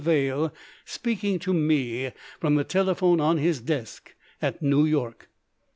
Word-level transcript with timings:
Vail 0.03 0.51
speaking 0.83 1.37
to 1.37 1.53
me 1.53 2.11
from 2.39 2.55
the 2.55 2.63
telephone 2.63 3.21
on 3.21 3.37
his 3.37 3.61
desk 3.61 4.15
at 4.41 4.59
New 4.59 4.83
York. 4.83 5.29